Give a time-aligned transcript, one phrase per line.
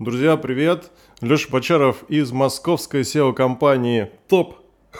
[0.00, 0.90] Друзья, привет!
[1.20, 4.54] Леша Бочаров из московской SEO-компании Top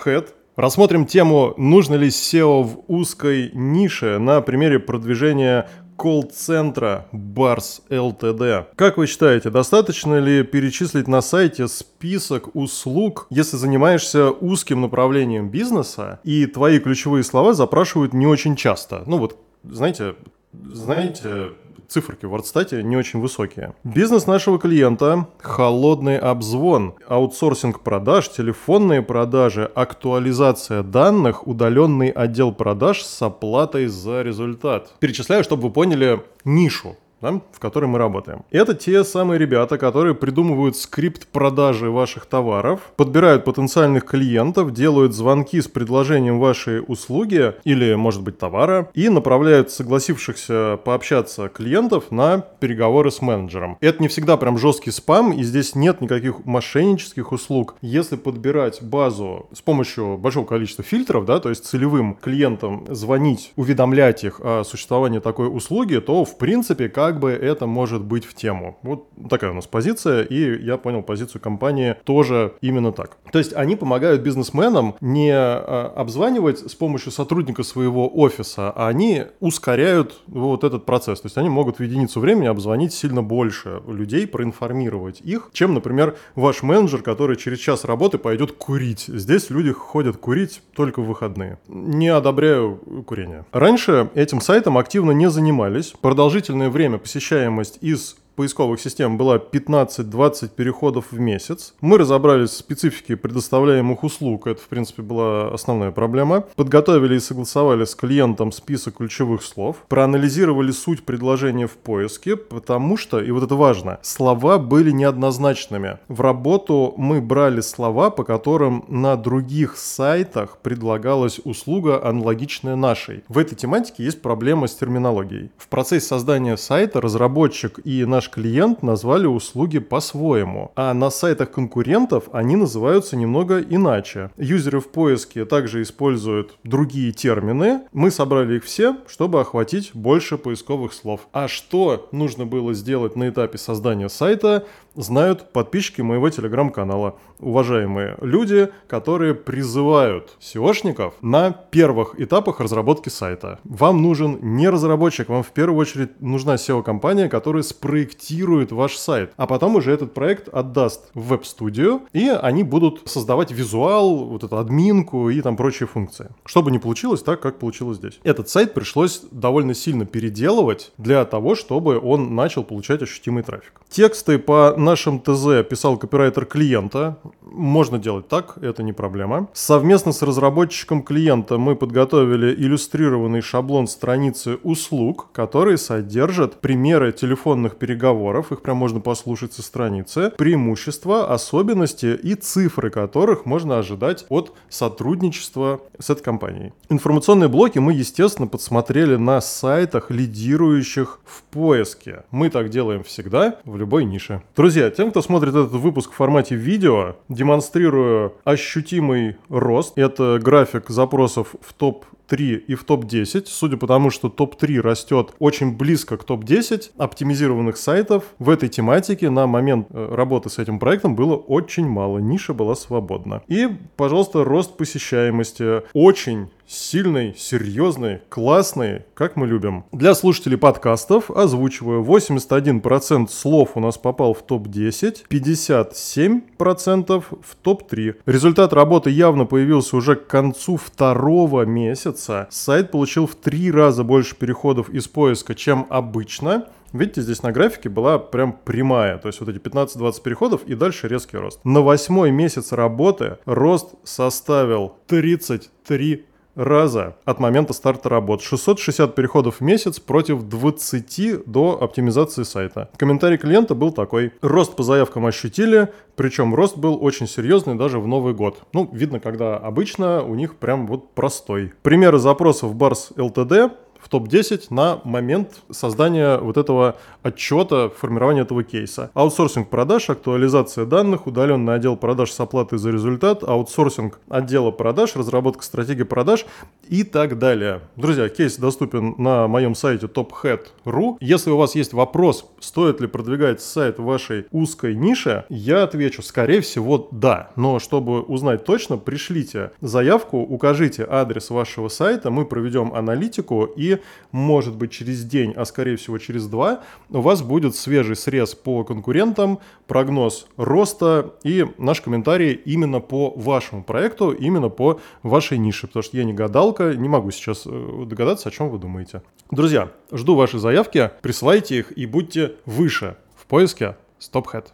[0.04, 0.28] Head.
[0.56, 8.66] Рассмотрим тему, нужно ли SEO в узкой нише на примере продвижения колл-центра Bars LTD.
[8.76, 16.20] Как вы считаете, достаточно ли перечислить на сайте список услуг, если занимаешься узким направлением бизнеса,
[16.24, 19.04] и твои ключевые слова запрашивают не очень часто?
[19.06, 20.16] Ну вот, знаете,
[20.52, 21.52] знаете,
[21.90, 23.74] циферки в WordStat не очень высокие.
[23.84, 33.20] Бизнес нашего клиента– холодный обзвон, аутсорсинг продаж, телефонные продажи, актуализация данных, удаленный отдел продаж с
[33.22, 34.92] оплатой за результат.
[35.00, 38.44] Перечисляю, чтобы вы поняли нишу да, в которой мы работаем.
[38.50, 45.60] Это те самые ребята, которые придумывают скрипт продажи ваших товаров, подбирают потенциальных клиентов, делают звонки
[45.60, 53.10] с предложением вашей услуги или, может быть, товара и направляют согласившихся пообщаться клиентов на переговоры
[53.10, 53.76] с менеджером.
[53.80, 57.76] Это не всегда прям жесткий спам, и здесь нет никаких мошеннических услуг.
[57.80, 64.24] Если подбирать базу с помощью большого количества фильтров, да, то есть целевым клиентам звонить, уведомлять
[64.24, 68.34] их о существовании такой услуги, то, в принципе, как как бы это может быть в
[68.34, 68.78] тему.
[68.82, 73.16] Вот такая у нас позиция, и я понял позицию компании тоже именно так.
[73.32, 79.24] То есть они помогают бизнесменам не а, обзванивать с помощью сотрудника своего офиса, а они
[79.40, 81.20] ускоряют вот этот процесс.
[81.20, 86.16] То есть они могут в единицу времени обзвонить сильно больше людей, проинформировать их, чем, например,
[86.36, 89.06] ваш менеджер, который через час работы пойдет курить.
[89.08, 91.58] Здесь люди ходят курить только в выходные.
[91.66, 93.46] Не одобряю курение.
[93.50, 95.92] Раньше этим сайтом активно не занимались.
[96.00, 101.74] Продолжительное время посещаемость из поисковых систем была 15-20 переходов в месяц.
[101.82, 106.46] Мы разобрались в специфике предоставляемых услуг, это, в принципе, была основная проблема.
[106.56, 109.84] Подготовили и согласовали с клиентом список ключевых слов.
[109.88, 115.98] Проанализировали суть предложения в поиске, потому что, и вот это важно, слова были неоднозначными.
[116.08, 123.22] В работу мы брали слова, по которым на других сайтах предлагалась услуга, аналогичная нашей.
[123.28, 125.50] В этой тематике есть проблема с терминологией.
[125.58, 132.28] В процессе создания сайта разработчик и наш клиент назвали услуги по-своему, а на сайтах конкурентов
[132.32, 134.30] они называются немного иначе.
[134.36, 137.82] Юзеры в поиске также используют другие термины.
[137.92, 141.28] Мы собрали их все, чтобы охватить больше поисковых слов.
[141.32, 147.16] А что нужно было сделать на этапе создания сайта, знают подписчики моего телеграм-канала.
[147.38, 153.58] Уважаемые люди, которые призывают SEOшников на первых этапах разработки сайта.
[153.64, 159.46] Вам нужен не разработчик, вам в первую очередь нужна SEO-компания, которая спроектирует ваш сайт, а
[159.46, 165.30] потом уже этот проект отдаст в веб-студию, и они будут создавать визуал, вот эту админку
[165.30, 166.28] и там прочие функции.
[166.44, 168.20] Чтобы не получилось так, как получилось здесь.
[168.22, 173.80] Этот сайт пришлось довольно сильно переделывать для того, чтобы он начал получать ощутимый трафик.
[173.88, 177.18] Тексты по нашем ТЗ писал копирайтер клиента.
[177.42, 179.48] Можно делать так, это не проблема.
[179.52, 188.52] Совместно с разработчиком клиента мы подготовили иллюстрированный шаблон страницы услуг, который содержит примеры телефонных переговоров,
[188.52, 195.80] их прям можно послушать со страницы, преимущества, особенности и цифры которых можно ожидать от сотрудничества
[195.98, 196.72] с этой компанией.
[196.88, 202.24] Информационные блоки мы, естественно, подсмотрели на сайтах, лидирующих в поиске.
[202.30, 204.42] Мы так делаем всегда в любой нише.
[204.56, 209.96] Друзья, тем, кто смотрит этот выпуск в формате видео, демонстрирую ощутимый рост.
[209.96, 215.34] Это график запросов в топ 3 и в топ-10, судя по тому, что топ-3 растет
[215.40, 220.78] очень близко к топ-10 оптимизированных сайтов в этой тематике на момент э, работы с этим
[220.78, 223.42] проектом было очень мало, ниша была свободна.
[223.48, 229.84] И, пожалуйста, рост посещаемости очень сильный, серьезный, классный, как мы любим.
[229.90, 238.16] Для слушателей подкастов озвучиваю 81% слов у нас попал в топ-10, 57% в топ-3.
[238.24, 242.19] Результат работы явно появился уже к концу второго месяца.
[242.50, 246.66] Сайт получил в три раза больше переходов из поиска, чем обычно.
[246.92, 251.06] Видите, здесь на графике была прям прямая, то есть вот эти 15-20 переходов и дальше
[251.06, 251.60] резкий рост.
[251.64, 256.26] На восьмой месяц работы рост составил 33
[256.60, 258.42] раза от момента старта работ.
[258.42, 262.90] 660 переходов в месяц против 20 до оптимизации сайта.
[262.96, 264.32] Комментарий клиента был такой.
[264.42, 268.58] Рост по заявкам ощутили, причем рост был очень серьезный даже в Новый год.
[268.72, 271.72] Ну, видно, когда обычно у них прям вот простой.
[271.82, 273.70] Примеры запросов Bars LTD
[274.02, 279.10] в топ-10 на момент создания вот этого отчета, формирования этого кейса.
[279.14, 285.64] Аутсорсинг продаж, актуализация данных, удаленный отдел продаж с оплатой за результат, аутсорсинг отдела продаж, разработка
[285.64, 286.46] стратегии продаж
[286.88, 287.80] и так далее.
[287.96, 291.16] Друзья, кейс доступен на моем сайте tophead.ru.
[291.20, 296.22] Если у вас есть вопрос, стоит ли продвигать сайт в вашей узкой нише, я отвечу,
[296.22, 297.50] скорее всего, да.
[297.56, 303.89] Но чтобы узнать точно, пришлите заявку, укажите адрес вашего сайта, мы проведем аналитику и,
[304.32, 308.84] может быть, через день, а скорее всего через два, у вас будет свежий срез по
[308.84, 316.02] конкурентам, прогноз роста и наш комментарий именно по вашему проекту, именно по вашей нише, потому
[316.02, 319.22] что я не гадалка, не могу сейчас э, догадаться, о чем вы думаете.
[319.50, 324.66] Друзья, жду ваши заявки, присылайте их и будьте выше в поиске StopHead.